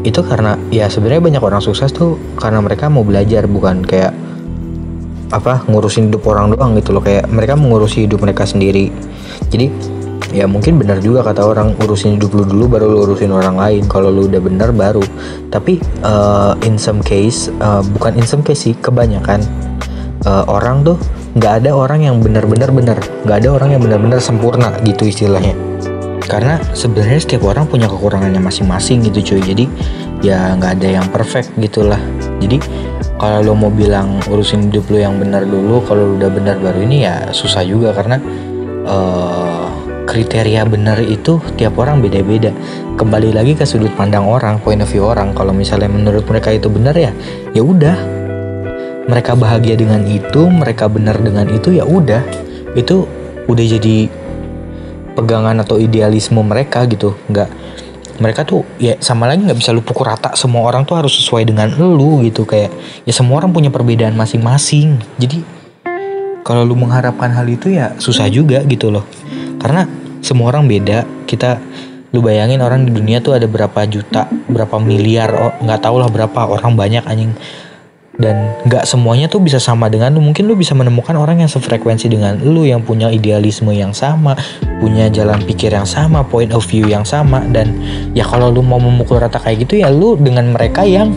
Itu 0.00 0.24
karena 0.24 0.56
ya 0.72 0.88
sebenarnya 0.88 1.22
banyak 1.22 1.42
orang 1.44 1.62
sukses 1.62 1.92
tuh 1.92 2.16
karena 2.40 2.58
mereka 2.64 2.88
mau 2.88 3.04
belajar 3.04 3.44
bukan 3.46 3.84
kayak 3.84 4.29
apa 5.30 5.62
ngurusin 5.70 6.10
hidup 6.10 6.26
orang 6.26 6.54
doang 6.54 6.74
gitu 6.78 6.94
loh. 6.94 7.02
Kayak 7.02 7.30
mereka 7.30 7.54
mengurusi 7.54 8.06
hidup 8.06 8.22
mereka 8.22 8.46
sendiri. 8.46 8.90
Jadi 9.50 9.70
ya 10.30 10.46
mungkin 10.46 10.78
benar 10.78 11.02
juga 11.02 11.26
kata 11.26 11.42
orang 11.42 11.74
urusin 11.82 12.14
hidup 12.14 12.30
lu 12.30 12.46
dulu 12.46 12.78
baru 12.78 12.86
lu 12.86 12.98
urusin 13.06 13.30
orang 13.34 13.58
lain. 13.58 13.82
Kalau 13.86 14.10
lu 14.10 14.26
udah 14.26 14.42
benar 14.42 14.70
baru. 14.74 15.02
Tapi 15.50 15.82
uh, 16.06 16.54
in 16.66 16.78
some 16.78 17.02
case 17.02 17.50
uh, 17.62 17.82
bukan 17.82 18.18
in 18.18 18.26
some 18.26 18.42
case 18.42 18.70
sih 18.70 18.74
kebanyakan 18.78 19.42
uh, 20.26 20.46
orang 20.46 20.82
tuh 20.86 20.98
nggak 21.38 21.62
ada 21.62 21.70
orang 21.74 22.06
yang 22.06 22.18
benar-benar 22.18 22.70
benar. 22.74 22.98
Nggak 23.26 23.36
ada 23.46 23.48
orang 23.54 23.68
yang 23.78 23.82
benar-benar 23.82 24.18
sempurna 24.22 24.74
gitu 24.82 25.06
istilahnya. 25.06 25.54
Karena 26.30 26.62
sebenarnya 26.78 27.18
setiap 27.18 27.42
orang 27.50 27.66
punya 27.66 27.90
kekurangannya 27.90 28.38
masing-masing 28.38 29.02
gitu 29.02 29.34
cuy. 29.34 29.42
Jadi 29.42 29.64
ya 30.22 30.54
nggak 30.54 30.78
ada 30.78 30.88
yang 31.02 31.06
perfect 31.10 31.50
gitulah. 31.58 31.98
Jadi 32.38 32.62
kalau 33.20 33.44
lo 33.44 33.52
mau 33.52 33.68
bilang 33.68 34.16
urusin 34.32 34.72
hidup 34.72 34.88
lo 34.88 34.96
yang 34.96 35.20
benar 35.20 35.44
dulu 35.44 35.84
kalau 35.84 36.16
udah 36.16 36.32
benar 36.32 36.56
baru 36.56 36.88
ini 36.88 37.04
ya 37.04 37.28
susah 37.36 37.60
juga 37.68 37.92
karena 37.92 38.16
uh, 38.88 39.68
kriteria 40.08 40.64
benar 40.64 40.98
itu 41.04 41.36
tiap 41.60 41.76
orang 41.76 42.00
beda-beda. 42.00 42.48
Kembali 42.96 43.36
lagi 43.36 43.52
ke 43.52 43.68
sudut 43.68 43.92
pandang 43.92 44.24
orang 44.24 44.58
point 44.64 44.80
of 44.80 44.88
view 44.88 45.04
orang. 45.04 45.36
Kalau 45.36 45.52
misalnya 45.52 45.92
menurut 45.92 46.24
mereka 46.24 46.48
itu 46.50 46.72
benar 46.72 46.96
ya 46.96 47.12
ya 47.52 47.60
udah. 47.60 47.94
Mereka 49.04 49.36
bahagia 49.36 49.76
dengan 49.76 50.00
itu 50.08 50.48
mereka 50.48 50.88
benar 50.88 51.20
dengan 51.20 51.44
itu 51.52 51.76
ya 51.76 51.84
udah. 51.84 52.24
Itu 52.72 53.04
udah 53.46 53.64
jadi 53.68 54.08
pegangan 55.12 55.60
atau 55.60 55.76
idealisme 55.76 56.40
mereka 56.40 56.88
gitu. 56.88 57.14
Nggak 57.28 57.52
mereka 58.20 58.44
tuh 58.44 58.62
ya 58.76 59.00
sama 59.00 59.24
lagi 59.24 59.48
nggak 59.48 59.58
bisa 59.58 59.72
lu 59.72 59.80
pukul 59.80 60.06
rata 60.06 60.36
semua 60.36 60.68
orang 60.68 60.84
tuh 60.84 61.00
harus 61.00 61.16
sesuai 61.16 61.48
dengan 61.48 61.72
lu 61.72 62.20
gitu 62.22 62.44
kayak 62.44 62.68
ya 63.08 63.12
semua 63.16 63.40
orang 63.40 63.50
punya 63.50 63.72
perbedaan 63.72 64.12
masing-masing. 64.14 65.00
Jadi 65.16 65.40
kalau 66.44 66.68
lu 66.68 66.76
mengharapkan 66.76 67.32
hal 67.32 67.48
itu 67.48 67.72
ya 67.72 67.96
susah 67.96 68.28
juga 68.28 68.60
gitu 68.68 68.92
loh. 68.92 69.08
Karena 69.56 69.88
semua 70.20 70.52
orang 70.52 70.68
beda. 70.68 71.08
Kita 71.24 71.56
lu 72.10 72.20
bayangin 72.20 72.60
orang 72.60 72.84
di 72.84 72.92
dunia 72.92 73.22
tuh 73.22 73.38
ada 73.38 73.46
berapa 73.46 73.86
juta 73.86 74.26
berapa 74.50 74.82
miliar 74.82 75.30
oh 75.30 75.52
nggak 75.62 75.78
tahu 75.78 76.02
lah 76.02 76.10
berapa 76.10 76.40
orang 76.42 76.74
banyak 76.74 77.06
anjing 77.06 77.30
dan 78.20 78.52
nggak 78.68 78.84
semuanya 78.84 79.26
tuh 79.26 79.40
bisa 79.40 79.56
sama 79.56 79.88
dengan 79.88 80.12
lu. 80.12 80.20
Mungkin 80.20 80.44
lu 80.44 80.54
bisa 80.54 80.76
menemukan 80.76 81.16
orang 81.16 81.40
yang 81.40 81.48
sefrekuensi 81.48 82.12
dengan 82.12 82.36
lu 82.44 82.68
yang 82.68 82.84
punya 82.84 83.08
idealisme 83.08 83.72
yang 83.72 83.96
sama 83.96 84.36
punya 84.78 85.08
jalan 85.08 85.40
pikir 85.44 85.72
yang 85.72 85.88
sama 85.88 86.20
point 86.20 86.52
of 86.52 86.62
view 86.68 86.84
yang 86.84 87.02
sama. 87.02 87.40
Dan 87.48 87.80
ya 88.12 88.28
kalau 88.28 88.52
lu 88.52 88.60
mau 88.60 88.78
memukul 88.78 89.18
rata 89.18 89.40
kayak 89.40 89.64
gitu 89.66 89.80
ya 89.80 89.88
lu 89.88 90.20
dengan 90.20 90.52
mereka 90.52 90.84
yang 90.84 91.16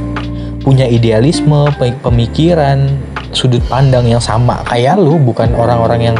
punya 0.64 0.88
idealisme 0.88 1.68
pemikiran 2.00 2.88
sudut 3.36 3.60
pandang 3.68 4.08
yang 4.08 4.24
sama 4.24 4.64
kayak 4.64 4.96
lu 4.96 5.20
bukan 5.20 5.52
orang-orang 5.60 6.16
yang 6.16 6.18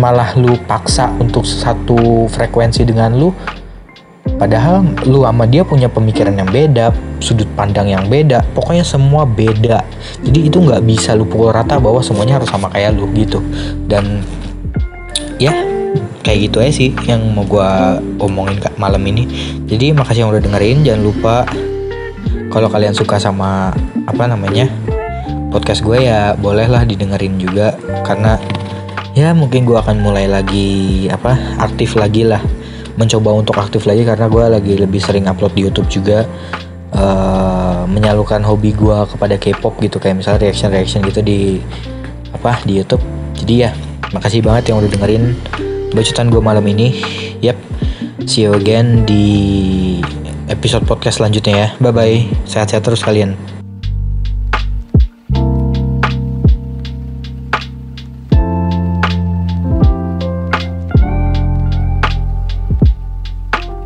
malah 0.00 0.32
lu 0.34 0.56
paksa 0.64 1.12
untuk 1.20 1.44
satu 1.44 2.26
frekuensi 2.32 2.82
dengan 2.88 3.14
lu 3.14 3.30
Padahal 4.34 4.82
lu 5.06 5.22
sama 5.22 5.46
dia 5.46 5.62
punya 5.62 5.86
pemikiran 5.86 6.34
yang 6.34 6.50
beda, 6.50 6.90
sudut 7.22 7.46
pandang 7.54 7.88
yang 7.88 8.06
beda, 8.10 8.42
pokoknya 8.52 8.82
semua 8.82 9.22
beda. 9.22 9.82
Jadi 10.26 10.50
itu 10.50 10.58
nggak 10.58 10.82
bisa 10.82 11.14
lu 11.14 11.24
pukul 11.24 11.54
rata 11.54 11.78
bahwa 11.78 12.02
semuanya 12.02 12.42
harus 12.42 12.50
sama 12.50 12.68
kayak 12.70 12.98
lu 12.98 13.06
gitu. 13.14 13.38
Dan 13.86 14.26
ya 15.38 15.54
kayak 16.24 16.50
gitu 16.50 16.56
aja 16.62 16.72
sih 16.72 16.90
yang 17.06 17.20
mau 17.32 17.46
gue 17.46 17.70
omongin 18.18 18.58
malam 18.80 19.02
ini. 19.06 19.28
Jadi 19.70 19.94
makasih 19.94 20.26
yang 20.26 20.30
udah 20.34 20.42
dengerin, 20.42 20.82
jangan 20.82 21.02
lupa 21.02 21.34
kalau 22.54 22.70
kalian 22.70 22.94
suka 22.94 23.18
sama 23.18 23.74
apa 24.06 24.30
namanya 24.30 24.70
podcast 25.50 25.82
gue 25.82 26.06
ya 26.06 26.38
bolehlah 26.38 26.86
didengerin 26.86 27.34
juga 27.38 27.74
karena 28.06 28.38
ya 29.14 29.30
mungkin 29.34 29.66
gue 29.66 29.74
akan 29.74 30.02
mulai 30.02 30.30
lagi 30.30 31.06
apa 31.10 31.34
aktif 31.58 31.98
lagi 31.98 32.26
lah 32.26 32.42
mencoba 32.94 33.34
untuk 33.34 33.58
aktif 33.58 33.84
lagi 33.84 34.06
karena 34.06 34.26
gue 34.30 34.44
lagi 34.46 34.74
lebih 34.78 35.00
sering 35.02 35.26
upload 35.26 35.52
di 35.54 35.66
YouTube 35.66 35.88
juga 35.90 36.26
uh, 36.94 37.82
menyalurkan 37.90 38.42
hobi 38.46 38.70
gue 38.74 38.98
kepada 39.10 39.34
K-pop 39.38 39.78
gitu 39.82 39.98
kayak 39.98 40.22
misalnya 40.22 40.48
reaction 40.48 40.70
reaction 40.70 41.00
gitu 41.06 41.20
di 41.20 41.58
apa 42.30 42.62
di 42.62 42.78
YouTube. 42.78 43.02
Jadi 43.34 43.54
ya 43.66 43.70
makasih 44.14 44.46
banget 44.46 44.70
yang 44.70 44.78
udah 44.78 44.90
dengerin 44.90 45.34
bacotan 45.90 46.30
gue 46.30 46.42
malam 46.42 46.64
ini. 46.70 47.02
Yep 47.42 47.58
see 48.24 48.48
you 48.48 48.56
again 48.56 49.04
di 49.04 50.00
episode 50.48 50.84
podcast 50.88 51.20
selanjutnya 51.20 51.54
ya. 51.54 51.68
Bye 51.80 51.92
bye 51.92 52.16
sehat-sehat 52.48 52.84
terus 52.84 53.04
kalian 53.04 53.36